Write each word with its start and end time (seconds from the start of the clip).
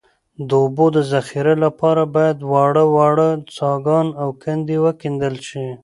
د 0.47 0.49
اوبو 0.63 0.85
د 0.95 0.97
ذخیرې 1.11 1.55
لپاره 1.65 2.01
باید 2.15 2.37
واړه 2.51 2.83
واړه 2.95 3.29
څاګان 3.57 4.07
او 4.21 4.29
کندې 4.43 4.75
وکیندل 4.85 5.35
شي 5.47 5.65